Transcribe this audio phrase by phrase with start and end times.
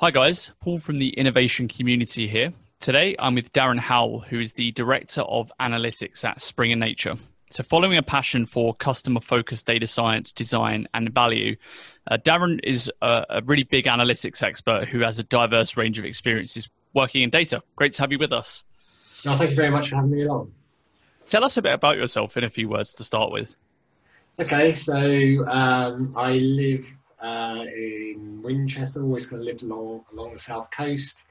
[0.00, 0.52] Hi, guys.
[0.60, 2.52] Paul from the innovation community here.
[2.80, 7.16] Today, I'm with Daren Howell, who is the Director of Analytics at Springer Nature.
[7.50, 11.56] So, following a passion for customer focused data science, design, and value,
[12.10, 16.04] uh, Daren is a, a, really big analytics expert who has a diverse range of
[16.04, 17.62] experiences working in data.
[17.76, 18.64] Great to have you with us.
[19.24, 20.52] No, thank you very much for having me along.
[21.28, 23.56] Tell us a bit about yourself in a few words to start with.
[24.40, 24.94] Okay, so
[25.48, 31.24] um, I live uh, in Winchester, always kind of lived along along the south coast.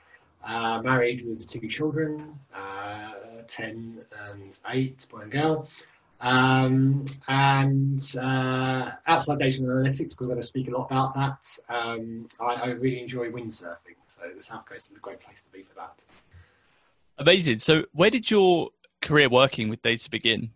[0.46, 3.12] Uh, married with two children, uh,
[3.48, 4.00] 10
[4.30, 5.70] and 8, boy and girl.
[6.20, 11.60] Um, and uh, outside data and analytics, we're going to speak a lot about that.
[11.74, 15.52] Um, I, I, really enjoy windsurfing, so the south coast is a great place to
[15.52, 16.04] be for that.
[17.20, 17.60] Amazing.
[17.60, 18.70] So, where did your
[19.02, 20.52] career working with data begin?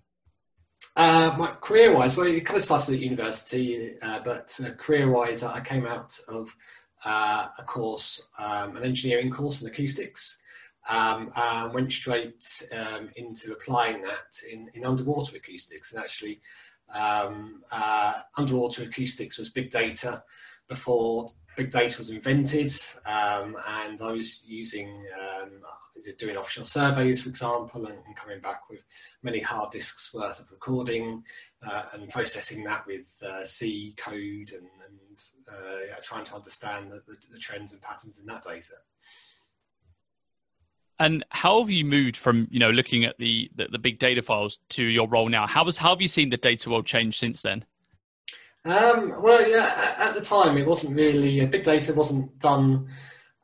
[0.96, 5.62] Uh, my career-wise, well, it kind of started at university, uh, but uh, career-wise, I
[5.62, 6.54] came out of
[7.06, 10.38] uh, a course, um, an engineering course in acoustics,
[10.90, 12.44] um, and went straight
[12.78, 15.94] um, into applying that in, in, underwater acoustics.
[15.94, 16.42] And actually,
[16.94, 20.24] um, uh, underwater acoustics was big data
[20.68, 22.72] before big data was invented,
[23.06, 25.52] um, and I was using um,
[26.18, 28.84] doing offshore surveys, for example, and, and, coming back with
[29.22, 31.24] many hard disks worth of recording
[31.66, 35.20] uh, and processing that with uh, C code and, and
[35.52, 38.74] uh, yeah, trying to understand the, the, the, trends and patterns in that data.
[41.00, 44.22] And how have you moved from you know looking at the, the, the big data
[44.22, 45.48] files to your role now?
[45.48, 47.66] How has how have you seen the data world change since then?
[48.64, 52.88] Um, well, yeah, at the time it wasn't really big data wasn't done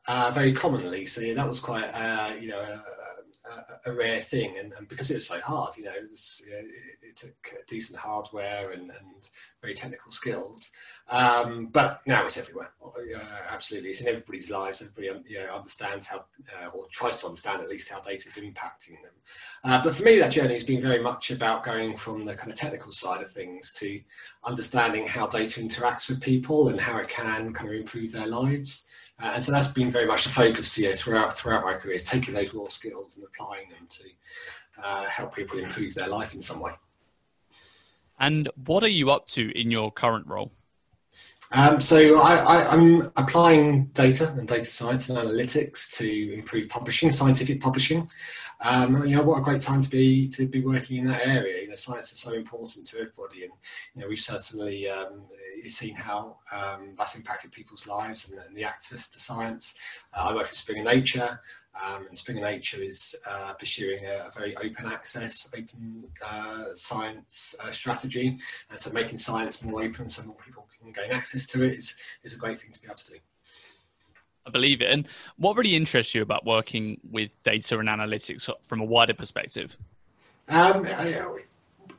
[0.06, 1.06] uh, very commonly.
[1.06, 4.56] So yeah, that was quite, uh, you know, a, a, a rare thing.
[4.58, 6.66] And, and, because it was so hard, you know, it, was, it,
[7.02, 9.28] it took decent hardware and, and
[9.60, 10.70] very technical skills.
[11.10, 12.70] Um, but now it's everywhere.
[12.84, 13.18] Uh,
[13.50, 14.82] absolutely, it's in everybody's lives.
[14.82, 16.26] Everybody you know, understands how,
[16.62, 19.12] uh, or tries to understand at least how data is impacting them.
[19.64, 22.52] Uh, but for me, that journey has been very much about going from the kind
[22.52, 24.00] of technical side of things to
[24.44, 28.86] understanding how data interacts with people and how it can kind of improve their lives.
[29.20, 31.94] Uh, and so that's been very much the focus you know, throughout throughout my career
[31.94, 34.04] is taking those raw skills and applying them to
[34.84, 36.72] uh, help people improve their life in some way.
[38.18, 40.52] And what are you up to in your current role?
[41.50, 47.60] Um, so I, am applying data and data science and analytics to improve publishing, scientific
[47.62, 48.10] publishing.
[48.60, 51.62] Um, you know, what a great time to be to be working in that area.
[51.62, 53.52] You know, science is so important to everybody, and
[53.94, 55.22] you know, we've certainly um,
[55.66, 59.74] seen how um, that's impacted people's lives and, and the access to science.
[60.12, 61.40] Uh, I work for Springer Nature,
[61.84, 67.54] um, and Springer Nature is uh, pursuing a, a, very open access, open uh, science
[67.60, 68.38] uh, strategy.
[68.70, 71.96] And so making science more open so more people can gain access to it is,
[72.22, 73.18] is a great thing to be able to do.
[74.46, 74.90] I believe it.
[74.90, 75.06] And
[75.36, 79.76] what really interests you about working with data and analytics from a wider perspective?
[80.48, 81.22] Um, I,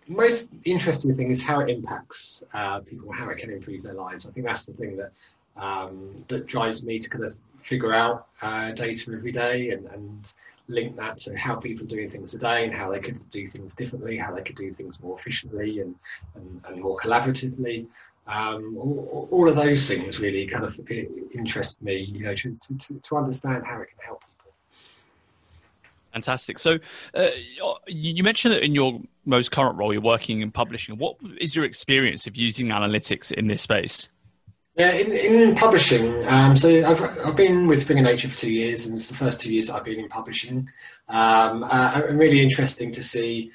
[0.07, 4.25] most interesting thing is how it impacts uh, people, how it can improve their lives.
[4.25, 5.12] I think that's the thing that
[5.59, 10.33] um, that drives me to kind of figure out uh, data every day and, and
[10.67, 13.73] link that to how people are doing things today and how they could do things
[13.73, 15.95] differently, how they could do things more efficiently and,
[16.35, 17.87] and, and more collaboratively.
[18.27, 20.79] Um, all, all, of those things really kind of
[21.33, 24.51] interest me, you know, to, to, to understand how it can help people.
[26.13, 26.59] Fantastic.
[26.59, 26.77] So,
[27.15, 27.29] uh,
[27.87, 30.95] you mentioned that in your most current role, you're working in publishing.
[30.99, 34.09] What is your experience of using analytics in this space?
[34.79, 38.85] Yeah, in, in publishing, um, so I've, I've been with Springer Nature for two years,
[38.85, 40.69] and it's the first two years I've been in publishing.
[41.09, 43.51] Um, uh, really interesting to see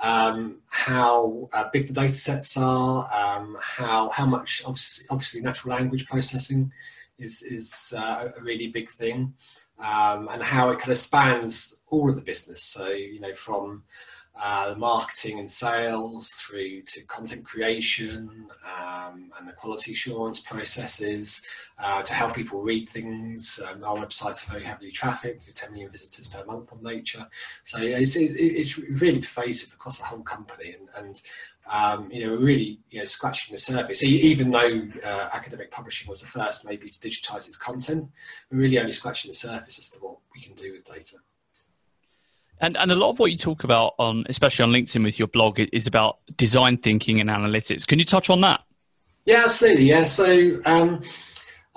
[0.00, 5.74] um, how uh, big the data sets are, um, how how much obviously, obviously, natural
[5.74, 6.70] language processing
[7.18, 9.34] is is uh, a really big thing,
[9.80, 12.62] um, and how it kind of spans all of the business.
[12.62, 13.82] So you know from
[14.40, 21.42] uh, the marketing and sales through to content creation um, and the quality assurance processes
[21.78, 23.60] uh, to help people read things.
[23.68, 27.26] Um, our website's very heavily trafficked, with 10 million visitors per month on Nature.
[27.64, 30.76] So it's, it, it's really pervasive across the whole company.
[30.78, 31.22] And, and
[31.70, 34.02] um, you know, really you know, scratching the surface.
[34.02, 38.08] Even though uh, academic publishing was the first maybe to digitize its content,
[38.50, 41.16] we're really only scratching the surface as to what we can do with data.
[42.60, 45.28] And and a lot of what you talk about on, especially on LinkedIn with your
[45.28, 47.86] blog, is about design thinking and analytics.
[47.86, 48.60] Can you touch on that?
[49.24, 49.84] Yeah, absolutely.
[49.84, 51.02] Yeah, so um,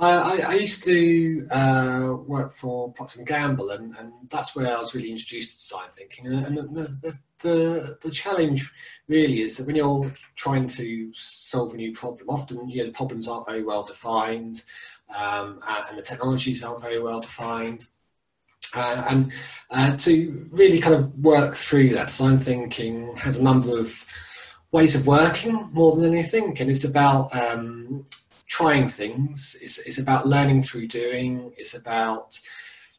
[0.01, 4.79] I, I, used to uh, work for Procter and Gamble, and, and, that's where I
[4.79, 6.27] was really introduced to design thinking.
[6.27, 6.63] And, the,
[7.01, 8.71] the, the, the, challenge
[9.07, 12.93] really is that when you're trying to solve a new problem, often you know, the
[12.93, 14.63] problems aren't very well defined,
[15.15, 17.85] um, and the technologies aren't very well defined.
[18.73, 19.31] Uh, and
[19.69, 24.05] uh, to really kind of work through that, design thinking has a number of
[24.71, 28.05] ways of working more than anything, and it's about um,
[28.47, 29.55] trying things.
[29.61, 31.53] It's, it's about learning through doing.
[31.57, 32.39] It's about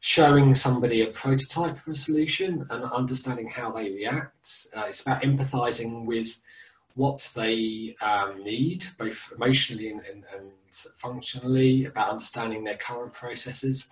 [0.01, 4.67] showing somebody a prototype of a solution and understanding how they react.
[4.77, 6.41] Uh, it's about empathizing with
[6.95, 10.51] what they um, need, both emotionally and, and, and,
[10.97, 13.89] functionally, about understanding their current processes.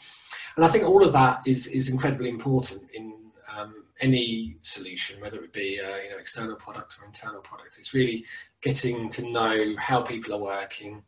[0.56, 3.14] And I think all of that is, is incredibly important in
[3.56, 7.79] um, any solution, whether it be uh, you know external product or internal product.
[7.79, 8.25] It's really
[8.61, 11.02] getting to know how people are working,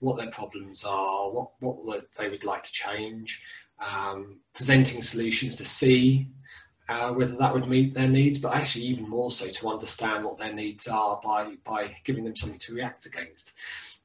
[0.00, 3.42] what their problems are, what, what they would like to change,
[3.78, 6.28] um, presenting solutions to see
[6.88, 10.38] uh, whether that would meet their needs, but actually even more so to understand what
[10.38, 13.54] their needs are by, by giving them something to react against.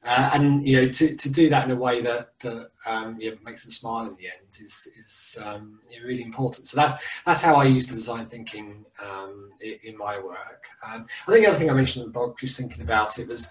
[0.04, 3.30] Uh, and you know to, to do that in a way that, that um, you
[3.30, 6.68] know, makes them smile in the end is is um, really important.
[6.68, 10.66] So that's that's how I use the design thinking um, in, in, my work.
[10.86, 13.48] Um, I think the other thing I mentioned, Bob, just thinking about it was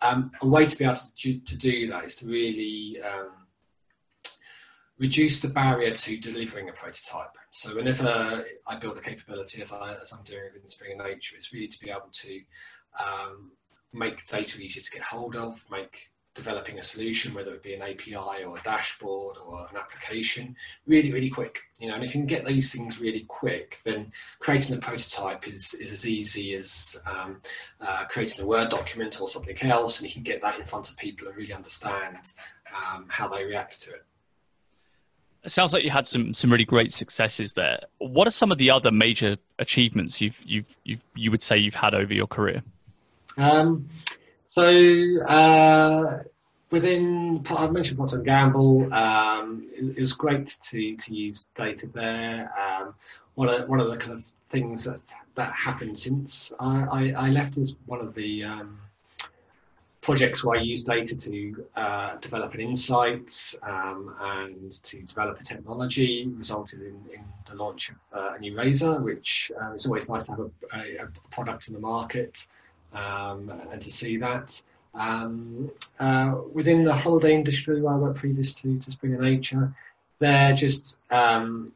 [0.00, 3.30] um, a way to be able to, to do that is to really um,
[4.98, 7.34] reduce the barrier to delivering a prototype.
[7.50, 11.52] So whenever I build a capability, as, I, as I'm doing within Springer Nature, it's
[11.52, 12.40] really to be able to
[12.98, 13.52] um,
[13.92, 17.82] make data easier to get hold of, make developing a solution, whether it be an
[17.82, 20.54] API or a dashboard or an application,
[20.86, 21.60] really, really quick.
[21.78, 25.48] You know, and if you can get these things really quick, then creating a prototype
[25.48, 27.40] is, is as easy as um,
[27.80, 30.88] uh, creating a Word document or something else, and you can get that in front
[30.88, 32.32] of people and really understand
[32.74, 34.04] um, how they react to it.
[35.42, 37.80] It sounds like you had some some really great successes there.
[37.96, 41.74] What are some of the other major achievements you've you've, you've you would say you've
[41.74, 42.62] had over your career?
[43.36, 43.88] Um,
[44.44, 44.64] so
[45.26, 46.22] uh,
[46.70, 48.92] within, I mentioned Procter Gamble.
[48.92, 52.52] Um, it, it, was great to to use data there.
[52.58, 52.94] Um,
[53.34, 55.02] one of one of the kind of things that
[55.36, 58.78] that happened since I, I, I left is one of the um,
[60.00, 65.44] projects where I used data to uh, develop an insight um, and to develop a
[65.44, 70.08] technology resulted in, in the launch of uh, a new razor, which uh, it's always
[70.08, 72.46] nice to have a, a, a product in the market
[72.92, 74.60] um, and to see that.
[74.94, 75.70] Um,
[76.00, 79.72] uh, within the holiday industry where I worked previous to, to Springer Nature,
[80.18, 81.72] they're just um,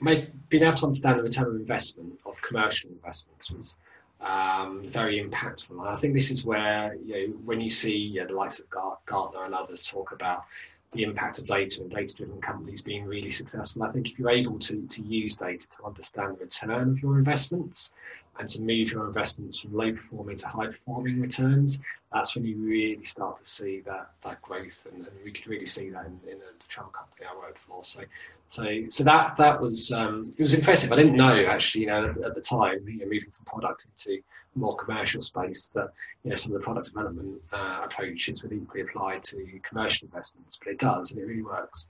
[0.00, 3.76] make, being able to understand the return of investment of commercial investments was
[4.20, 5.70] um, very impactful.
[5.70, 8.66] And I think this is where you know, when you see the likes of
[9.06, 10.44] Gartner and others talk about
[10.92, 13.82] the impact of data and data-driven companies being really successful.
[13.82, 17.18] I think if you're able to, to use data to understand the return of your
[17.18, 17.92] investments
[18.38, 21.80] and to move your investments from low performing to high performing returns,
[22.12, 25.66] that's when you really start to see that that growth, and, and we could really
[25.66, 27.84] see that in, in the, travel company I worked for.
[27.84, 28.00] So,
[28.48, 30.92] so, so that that was um, it was impressive.
[30.92, 33.86] I didn't know actually, you know, at, at the time, you know, moving from product
[33.86, 34.20] into
[34.56, 35.92] more commercial space, that
[36.24, 40.56] you know some of the product development uh, approaches would equally apply to commercial investments,
[40.56, 41.86] but it does, and it really works.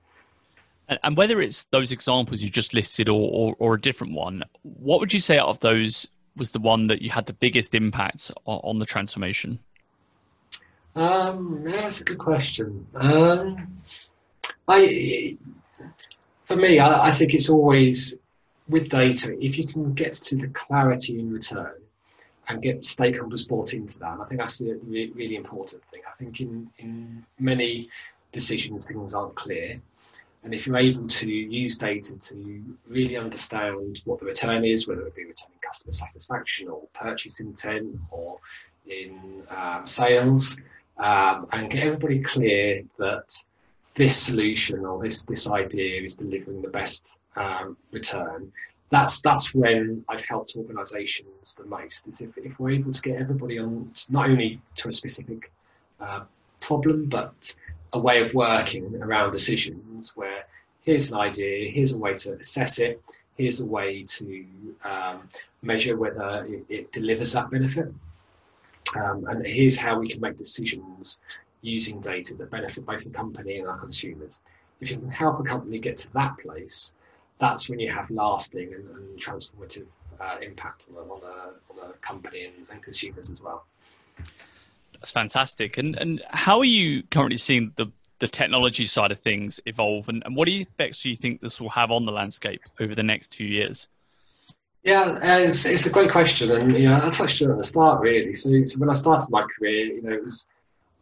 [0.89, 4.45] And, and whether it's those examples you just listed or, or, or a different one,
[4.63, 6.07] what would you say out of those
[6.37, 9.59] was the one that you had the biggest impact on, on the transformation?
[10.95, 12.87] Um, that's a good question.
[12.95, 13.83] Um,
[14.67, 15.37] I,
[16.45, 18.17] for me, I, I, think it's always
[18.69, 19.37] with data.
[19.39, 21.75] If you can get to the clarity in return
[22.49, 26.01] and get stakeholders bought into that, I think that's the really, really important thing.
[26.09, 27.91] I think in in many
[28.33, 29.81] decisions, things aren't clear.
[30.47, 35.05] And if you're able to use data to really understand what the return is, whether
[35.05, 38.39] it be returning customer satisfaction or purchase intent or
[38.87, 40.57] in um, sales,
[40.99, 43.43] um, and get everybody clear that
[43.95, 48.53] this solution or this this idea is delivering the best um, return.
[48.91, 52.07] That's that's when I've helped organisations the most.
[52.07, 55.51] Is if, if we're able to get everybody on not only to a specific
[55.99, 56.21] uh,
[56.61, 57.53] problem, but
[57.97, 60.45] a way of working around decisions where
[60.83, 63.03] here's an idea, here's a way to assess it,
[63.37, 64.47] here's a way to
[64.85, 65.29] um,
[65.63, 67.89] measure whether it, it, delivers that benefit.
[68.95, 71.21] Um, and here's how we can make decisions
[71.63, 74.43] using data that benefit both the company and our consumers.
[74.81, 76.93] If you can help a company get to that place,
[77.39, 79.87] that's when you have lasting and, and transformative
[80.21, 83.65] uh, impact on a, on, a, on a company and, and consumers as well.
[85.01, 85.79] That's fantastic.
[85.79, 90.23] And and how are you currently seeing the the technology side of things evolve, and,
[90.25, 93.35] and what effects do you think this will have on the landscape over the next
[93.35, 93.89] few years?
[94.85, 97.59] Yeah, uh, it's, it's a great question, and you know I touched on it at
[97.59, 98.35] the start really.
[98.35, 100.47] So, so when I started my career, you know, it was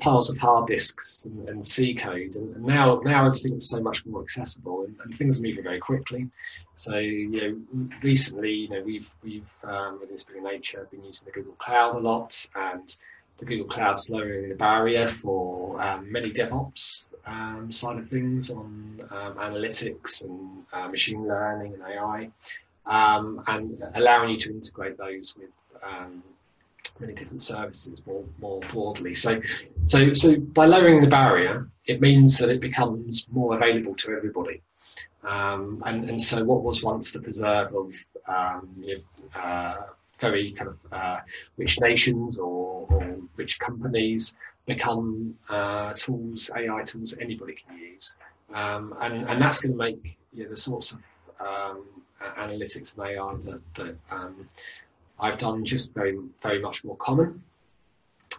[0.00, 4.04] piles of hard disks and, and C code, and, and, now now everything's so much
[4.06, 6.28] more accessible, and, and, things are moving very quickly.
[6.74, 7.40] So you
[7.76, 11.96] know, recently, you know, we've we've um, within Springer Nature been using the Google Cloud
[11.96, 12.96] a lot, and
[13.38, 19.00] the Google Cloud's lowering the barrier for um, many DevOps um, side of things on
[19.10, 22.30] um, analytics and uh, machine learning and AI,
[22.86, 25.50] um, and allowing you to integrate those with
[25.82, 26.22] um,
[27.00, 29.14] many different services more, more broadly.
[29.14, 29.40] So,
[29.84, 34.60] so, so by lowering the barrier, it means that it becomes more available to everybody.
[35.22, 37.94] Um, and, and so what was once the preserve of
[38.78, 39.02] you
[39.34, 39.86] know, uh,
[40.24, 41.18] very kind of uh,
[41.56, 48.16] rich nations or, or, rich companies become uh, tools, AI tools anybody can use.
[48.54, 50.98] Um, and, and that's going to make you know, the sorts of
[51.40, 51.84] um,
[52.38, 54.48] analytics and AI that, that um,
[55.18, 57.42] I've done just very, very much more common.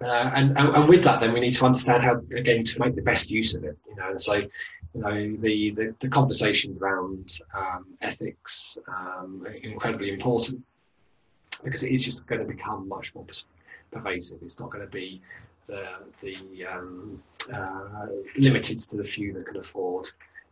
[0.01, 2.95] Uh, and, and, and with that, then we need to understand how again to make
[2.95, 3.77] the best use of it.
[3.89, 10.09] You know, and so you know the the, the conversations around um, ethics um, incredibly
[10.09, 10.61] important
[11.63, 13.25] because it is just going to become much more
[13.91, 14.39] pervasive.
[14.41, 15.21] It's not going to be
[15.67, 15.85] the
[16.19, 17.21] the um,
[17.51, 18.07] uh,
[18.37, 20.07] limited to the few that can afford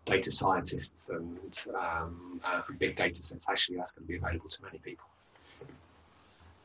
[0.06, 3.46] data scientists and um, uh, big data sets.
[3.50, 5.06] Actually, that's going to be available to many people.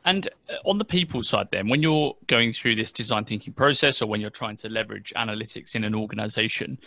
[0.04, 4.00] And uh, on the people side, then, when you're going through this design thinking process
[4.00, 6.78] or when you're trying to leverage analytics in an organization,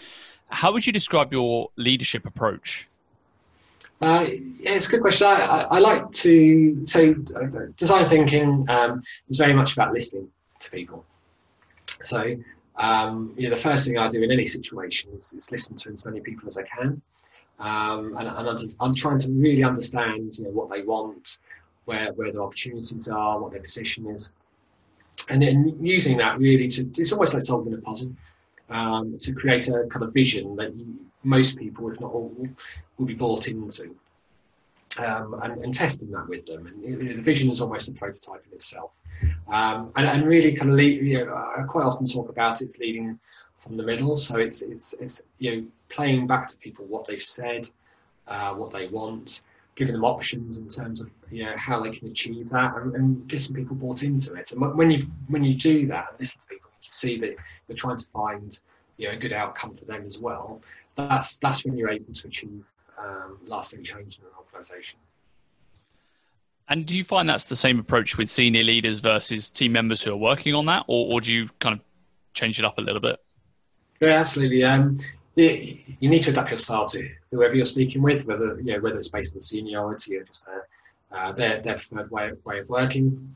[0.47, 2.87] how would you describe your leadership approach?
[4.01, 4.25] Uh,
[4.59, 5.27] yeah, it's a good question.
[5.27, 7.45] I, I, I like to say uh,
[7.77, 10.27] design thinking um, is very much about listening
[10.59, 11.05] to people.
[12.01, 12.35] So,
[12.77, 15.89] um, you know, the first thing I do in any situation is, is listen to
[15.89, 17.01] as many people as I can.
[17.59, 21.37] Um, and, and I'm trying to really understand, you know, what they want,
[21.85, 24.31] where where their opportunities are, what their position is,
[25.29, 28.15] and then using that really to it's almost like solving a puzzle
[28.71, 32.35] um, to create a kind of vision that you, most people, if not all,
[32.97, 33.95] will be bought into.
[34.97, 36.67] Um, and, and, testing that with them.
[36.67, 38.91] And the vision is almost a prototype in itself.
[39.47, 42.77] Um, and, and, really kind of lead, you know, I quite often talk about it's
[42.77, 43.17] leading
[43.57, 44.17] from the middle.
[44.17, 47.69] So it's, it's, it's, you know, playing back to people what they've said,
[48.27, 49.41] uh, what they want,
[49.75, 53.27] giving them options in terms of you know how they can achieve that and, and
[53.27, 54.51] getting people bought into it.
[54.51, 57.35] And when you when you do that and listen to people, you can see that
[57.67, 58.59] you're trying to find
[58.97, 60.61] you know a good outcome for them as well.
[60.95, 62.63] That's that's when you're able to achieve
[62.99, 64.99] um, lasting change in an organisation.
[66.67, 70.13] And do you find that's the same approach with senior leaders versus team members who
[70.13, 71.83] are working on that, or, or do you kind of
[72.33, 73.19] change it up a little bit?
[73.99, 74.63] Yeah, absolutely.
[74.63, 74.97] Um,
[75.35, 78.97] you need to adapt your style to whoever you're speaking with, whether you know whether
[78.97, 83.35] it's based on seniority or just uh, uh, their their preferred way, way of working.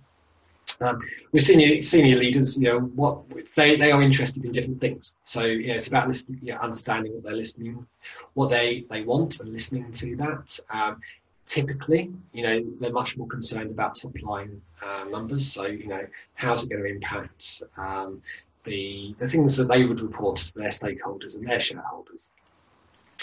[0.82, 1.00] Um,
[1.32, 3.24] with senior senior leaders, you know what
[3.56, 5.14] they, they are interested in different things.
[5.24, 7.86] So you know, it's about listening, you know, understanding what they're listening,
[8.34, 10.60] what they they want, and listening to that.
[10.70, 11.00] Um,
[11.46, 15.50] typically, you know, they're much more concerned about top line uh, numbers.
[15.52, 18.22] So you know, how's it going to impact um,
[18.66, 22.28] the, the things that they would report to their stakeholders and their shareholders.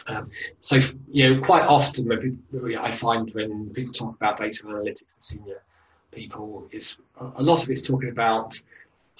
[0.06, 0.30] Um,
[0.61, 0.78] so,
[1.11, 2.11] you know, quite often
[2.80, 5.62] I find when people talk about data analytics and senior
[6.12, 6.97] people, is
[7.37, 8.61] a lot of it's talking about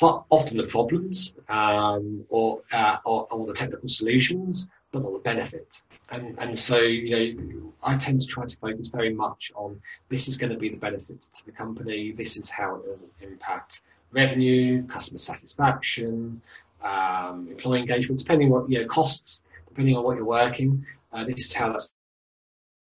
[0.01, 5.83] often the problems um, or, uh, or, or the technical solutions, but not the benefit.
[6.11, 9.81] And and so you know, I tend to try to focus very much on
[10.11, 12.13] this is going to be the benefit to the company.
[12.13, 13.81] This is how it will impact
[14.13, 16.41] revenue, customer satisfaction,
[16.85, 20.85] um, employee engagement, depending what you know costs, depending on what you're working.
[21.13, 21.91] Uh, this is how that's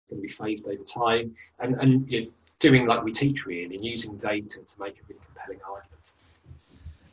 [0.09, 3.77] going to be phased over time, and and you know, doing like we teach really,
[3.77, 5.93] and using data to make a really compelling argument.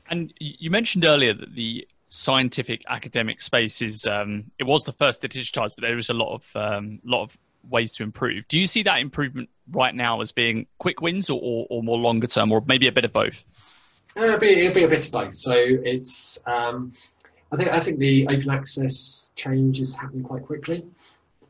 [0.10, 5.22] And you mentioned earlier that the scientific academic space is um, it was the first
[5.22, 7.38] to digitize, but there is a lot of um, lot of
[7.70, 8.48] ways to improve.
[8.48, 11.98] Do you see that improvement right now as being quick wins or, or, or more
[11.98, 13.44] longer term, or maybe a bit of both?
[14.16, 15.34] Uh, it'll, be, it'll be a bit of both.
[15.34, 16.94] So it's, um,
[17.52, 20.86] I think, I think the open access change is happening quite quickly.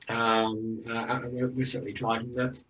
[0.09, 2.61] Um, uh, we're, we're, certainly driving that.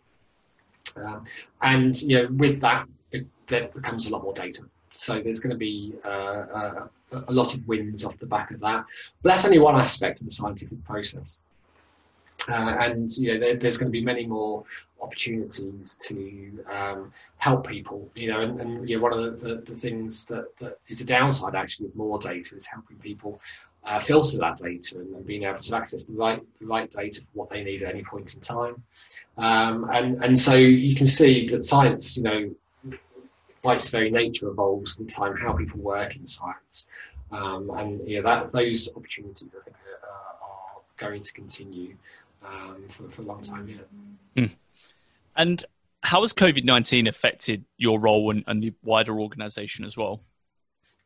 [0.95, 1.25] Um,
[1.61, 4.63] and you know, with that, it, there becomes a lot more data.
[4.95, 6.87] So there's going to be uh, uh,
[7.27, 8.85] a lot of wins off the back of that.
[9.21, 11.39] But that's only one aspect of the scientific process.
[12.47, 14.63] Uh, and you know, there, there's going to be many more
[15.01, 18.09] opportunities to um, help people.
[18.15, 21.01] You know, and, and you know, one of the, the, the, things that, that is
[21.01, 23.39] a downside actually of more data is helping people
[23.85, 27.27] uh, filter that data and, being able to access the right the right data for
[27.33, 28.81] what they need at any point in time.
[29.37, 32.55] Um, and and so you can see that science, you know,
[33.61, 35.35] by its very nature, evolves with time.
[35.37, 36.87] How people work in science,
[37.31, 41.95] um, and yeah, that those opportunities I think are, are going to continue
[42.45, 43.87] um, for, for a long time yet.
[44.35, 44.55] Mm.
[45.35, 45.65] And
[46.01, 50.21] how has COVID nineteen affected your role and, and the wider organisation as well?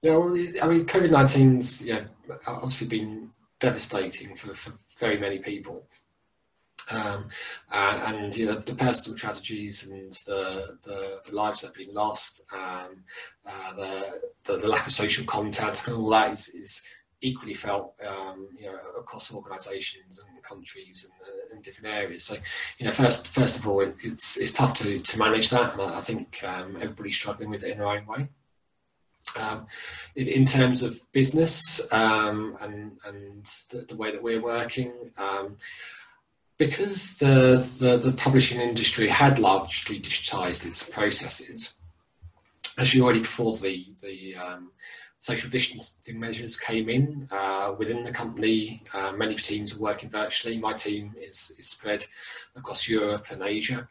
[0.02, 2.06] Yeah, well, I mean, COVID 19's yeah,
[2.46, 5.88] obviously been devastating for, for very many people.
[6.90, 7.28] Um,
[7.72, 11.94] uh, and you know, the personal tragedies and the, the, the, lives that have been
[11.94, 13.04] lost, um,
[13.46, 16.82] uh, the, the, the lack of social contact, and all that is, is
[17.20, 22.24] equally felt, um, you know, across organisations and countries and, uh, different areas.
[22.24, 22.36] So,
[22.78, 25.82] you know, first first of all, it, it's it's tough to, to manage that, and
[25.82, 28.30] I think um, everybody's struggling with it in their own way.
[29.36, 29.68] Um,
[30.16, 35.58] in, in, terms of business um, and, and the, the, way that we're working, um,
[36.58, 41.76] because the, the, the, publishing industry had largely digitized its processes,
[42.78, 44.72] as actually already before the, the um,
[45.20, 50.58] social distancing measures came in uh, within the company, uh, many teams are working virtually.
[50.58, 52.06] My team is, is spread
[52.56, 53.88] across Europe and Asia.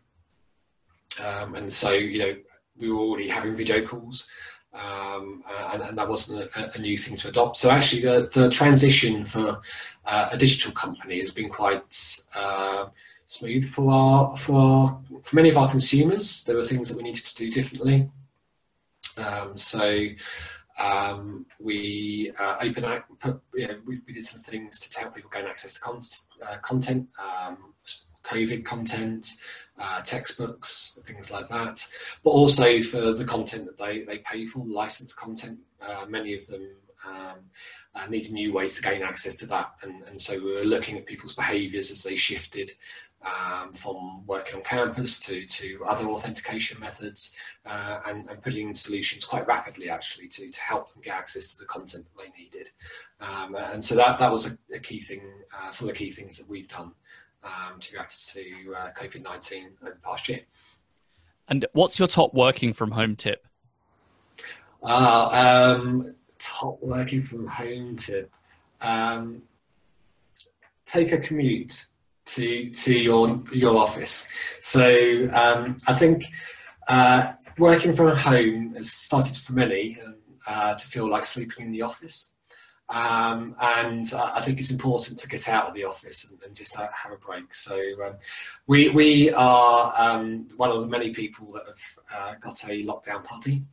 [1.24, 2.36] Um, and so, you know,
[2.78, 4.26] we were already having video calls
[4.76, 5.42] um,
[5.72, 7.56] and, and, that wasn't a, a, new thing to adopt.
[7.56, 9.60] So actually, the, the transition for
[10.04, 12.86] uh, a digital company has been quite uh,
[13.26, 16.44] smooth for our for our, for many of our consumers.
[16.44, 18.10] There were things that we needed to do differently.
[19.16, 20.08] Um, so
[20.78, 22.84] um, we uh, open
[23.18, 26.00] put, you know, we, we, did some things to help people gain access to con-
[26.46, 27.72] uh, content, um,
[28.26, 29.32] COVID content
[29.78, 31.86] uh, textbooks, things like that,
[32.24, 35.58] but also for the content that they, they pay for, licensed content.
[35.80, 36.66] Uh, many of them
[37.06, 37.38] um,
[37.94, 39.72] uh, new ways to gain access to that.
[39.82, 42.70] And, and so we were looking at people's behaviours as they shifted
[43.24, 49.24] um, from working on campus to, to other authentication methods uh, and, and, putting solutions
[49.24, 52.68] quite rapidly actually to, to help them get access to the content that they needed.
[53.20, 55.22] Um, and so that, that was a, a key thing,
[55.56, 56.92] uh, some of the key things that we've done
[57.46, 60.40] um, to react to uh, COVID 19 over the past year.
[61.48, 63.46] And what's your top working from home tip?
[64.82, 66.02] Uh, um,
[66.38, 68.32] top working from home tip.
[68.80, 69.42] Um,
[70.84, 71.86] take a commute
[72.26, 74.28] to to your your office.
[74.60, 76.24] So um, I think
[76.88, 79.98] uh, working from home has started for many
[80.46, 82.30] uh, to feel like sleeping in the office.
[82.88, 86.76] Um, and I think it's important to get out of the office and, and just
[86.76, 87.52] have, a break.
[87.52, 88.14] So um,
[88.66, 93.24] we we are um, one of the many people that have uh, got a lockdown
[93.24, 93.64] puppy,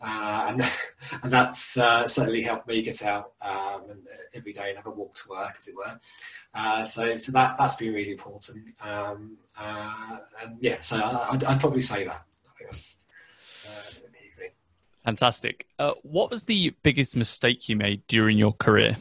[0.00, 0.62] uh, and,
[1.22, 4.86] and that's uh, certainly helped me get out um, and, uh, every day and have
[4.86, 6.84] a walk to work, as it were.
[6.84, 8.70] So so that that's been really important.
[8.80, 12.24] Um, and yeah, so I, would probably say that.
[15.04, 15.66] Fantastic.
[15.78, 18.96] Uh, what was the biggest mistake you made during your career?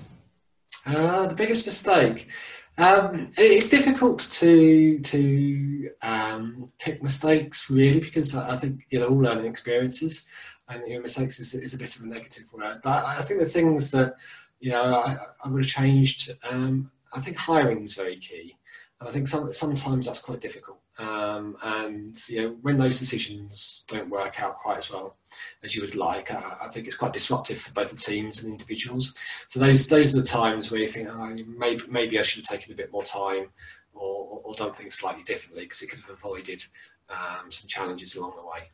[0.85, 2.29] Uh, the biggest mistake.
[2.77, 9.19] Um, it's difficult to to um, pick mistakes really because I think you know all
[9.19, 10.25] learning experiences,
[10.69, 12.79] and you know, mistakes is, is, a bit of a negative word.
[12.81, 14.15] But I think the things that
[14.62, 16.31] you know I, I would have changed.
[16.49, 18.55] Um, I think hiring was very key.
[18.99, 20.79] And I think some, sometimes that's quite difficult.
[20.99, 25.15] Um, and you know, when those decisions don't work out quite as well
[25.63, 28.51] as you would like, uh, I think it's quite disruptive for both the teams and
[28.51, 29.15] individuals.
[29.47, 32.59] So those those are the times where you think, oh, maybe maybe I should have
[32.59, 33.47] taken a bit more time
[33.93, 36.65] or, or, or done things slightly differently because it could have avoided
[37.09, 38.69] um, some challenges along the way.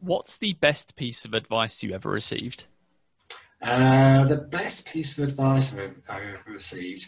[0.00, 2.64] What's the best piece of advice you ever received?
[3.62, 7.06] Uh, the best piece of advice I've, I've ever received.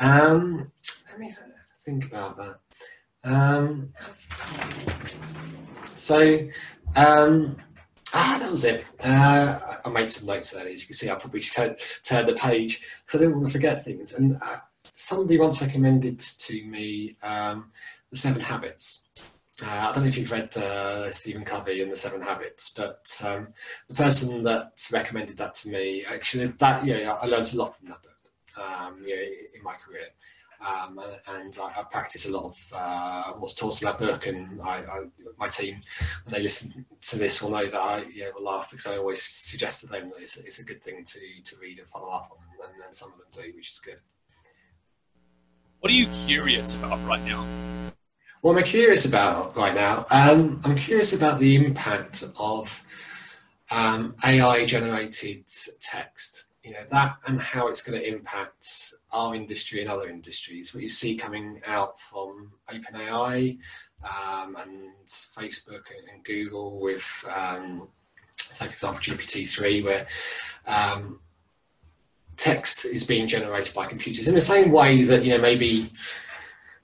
[0.00, 0.70] Um,
[1.08, 1.52] let me think
[1.88, 2.58] about that.
[3.24, 3.86] Um,
[5.96, 6.48] so,
[6.96, 7.56] um,
[8.12, 8.84] ah, that was it.
[9.02, 10.72] Uh, I made some notes earlier.
[10.72, 13.52] As you can see, I probably turned turn the page because I didn't want to
[13.52, 14.12] forget things.
[14.12, 17.70] And uh, somebody once recommended to me um,
[18.10, 19.02] the Seven Habits.
[19.62, 23.06] Uh, I don't know if you've read uh, Stephen Covey and the Seven Habits, but
[23.24, 23.48] um,
[23.86, 27.88] the person that recommended that to me, actually, that yeah, I learned a lot from
[27.88, 28.12] that book.
[28.56, 30.06] Um, yeah, in my career,
[30.66, 34.26] um, and I, I, practice a lot of uh, what's taught in that book.
[34.26, 35.04] And I, I,
[35.38, 35.80] my team,
[36.24, 39.22] when they listen to this, will know that I yeah, will laugh because I always
[39.22, 42.30] suggest to them that it's, it's a good thing to to read and follow up
[42.30, 43.98] on, and then some of them do, which is good.
[45.80, 47.44] What are you curious about right now?
[48.40, 52.82] What I'm curious about right now, um, I'm curious about the impact of
[53.70, 55.44] um, AI generated
[55.80, 60.72] text, you know, that and how it's going to impact our industry and other industries.
[60.72, 63.58] What you see coming out from OpenAI
[64.04, 67.88] um, and Facebook and, Google with, um,
[68.36, 70.06] say, for example, GPT-3, where
[70.66, 71.18] um,
[72.36, 75.92] text is being generated by computers in the same way that, you know, maybe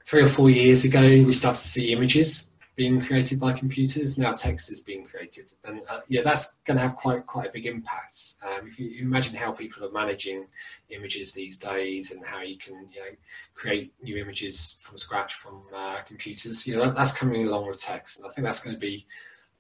[0.04, 2.47] three or four years ago we started to see images
[2.78, 4.16] being created by computers.
[4.16, 7.52] Now text is being created, and uh, yeah, that's going to have quite quite a
[7.52, 8.36] big impact.
[8.46, 10.46] Um, if you, imagine how people are managing
[10.88, 13.10] images these days, and how you can you know
[13.54, 17.78] create new images from scratch from uh, computers, you know that, that's coming along with
[17.78, 19.04] text, and I think that's going to be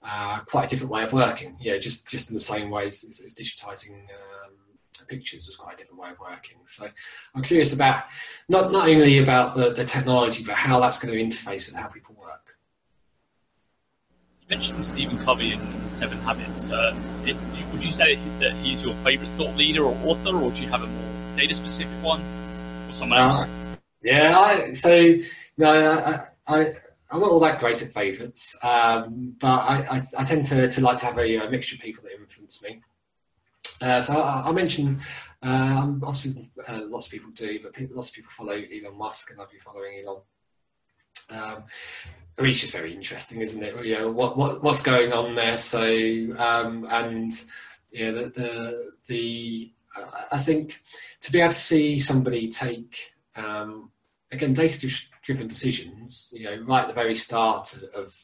[0.04, 1.56] uh, quite a different way of working.
[1.60, 3.94] Yeah, just just in the same ways as, as digitizing.
[3.94, 4.54] Um,
[5.08, 6.58] pictures was quite a different way of working.
[6.66, 6.86] So
[7.34, 8.04] I'm curious about
[8.48, 11.88] not not only about the, the technology, but how that's going to interface with how
[11.88, 12.14] people
[14.48, 16.70] mentioned Stephen Covey in Seven Habits.
[16.70, 16.94] Uh,
[17.26, 17.38] if,
[17.72, 20.82] would you say that he's your favourite thought leader or author, or do you have
[20.82, 22.20] a more data specific one,
[22.88, 23.42] or someone else?
[23.42, 23.48] Uh,
[24.02, 25.16] yeah, I, so
[25.56, 26.74] no, I, I,
[27.10, 30.80] I'm not all that great at favourites, um, but I, I, I, tend to, to
[30.80, 32.80] like to have a, a mixture of people that influence me.
[33.82, 35.00] Uh, so I, I mentioned,
[35.42, 39.30] um, obviously, uh, lots of people do, but people, lots of people follow Elon Musk,
[39.30, 40.22] and I've been following Elon
[41.30, 41.64] um,
[42.38, 43.84] It's just very interesting, isn't it?
[43.84, 45.58] You know, what, what what's going on there?
[45.58, 45.82] So,
[46.38, 47.32] um, and
[47.90, 49.72] yeah, the the, the
[50.32, 50.82] I think
[51.22, 53.90] to be able to see somebody take um,
[54.30, 58.14] again data-driven decisions, you know, right at the very start of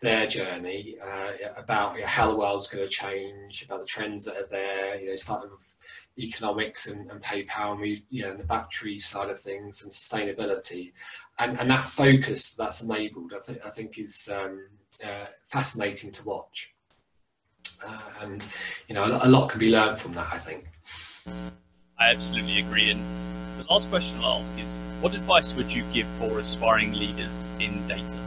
[0.00, 4.24] their journey uh, about you know, how the world's going to change, about the trends
[4.26, 5.00] that are there.
[5.00, 5.74] You know, starting with
[6.18, 9.92] economics and, and PayPal, and we, you know, and the battery side of things and
[9.92, 10.92] sustainability,
[11.38, 14.66] and, and that focus that's enabled, I think, I think is um,
[15.04, 16.72] uh, fascinating to watch.
[17.86, 18.46] Uh, and
[18.88, 20.28] you know, a, a lot can be learned from that.
[20.32, 20.64] I think.
[21.98, 22.90] I absolutely agree.
[22.90, 23.00] And
[23.58, 27.86] the last question I'll ask is, what advice would you give for aspiring leaders in
[27.86, 28.18] data?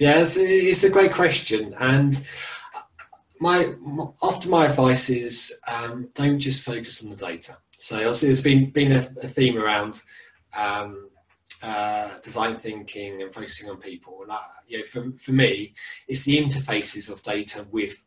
[0.00, 2.26] Yeah, it's it's a great question, and
[3.40, 3.74] my
[4.22, 7.56] often my advice is um, don't just focus on the data.
[7.78, 10.02] So obviously there's been been a, a theme around
[10.56, 11.10] um,
[11.62, 14.20] uh, design thinking and focusing on people.
[14.22, 15.74] And I, you know, for for me,
[16.08, 18.02] it's the interfaces of data with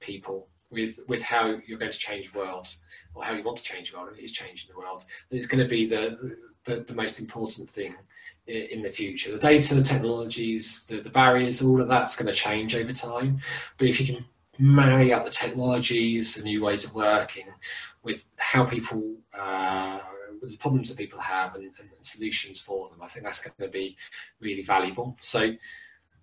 [0.00, 2.68] people, with with how you're going to change the world
[3.14, 5.04] or how you want to change the world, it is changing the world.
[5.30, 7.94] It's going to be the the, the most important thing
[8.46, 9.32] in the future.
[9.32, 13.40] The data, the technologies, the, the barriers, all of that's going to change over time.
[13.78, 14.24] But if you can
[14.60, 17.46] marry up the technologies, the new ways of working
[18.02, 19.98] with how people, uh,
[20.42, 22.98] the problems that people have and, and, solutions for them.
[23.02, 23.96] I think that's going to be
[24.40, 25.16] really valuable.
[25.20, 25.52] So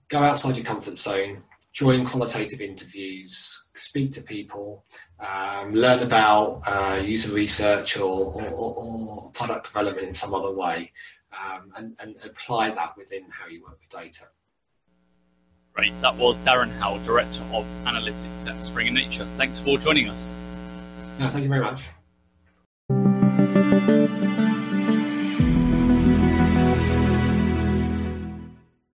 [0.08, 4.84] go outside your comfort zone, join qualitative interviews, speak to people,
[5.19, 10.91] um, learn about uh, user research or, or, or, product development in some other way,
[11.32, 14.26] um, and, and apply that within how you work with data.
[15.78, 15.94] Great.
[16.02, 19.26] That was Daren Howell, Director of Analytics at Springer Nature.
[19.38, 20.34] Thanks for joining us.
[21.20, 21.90] Thank you very much.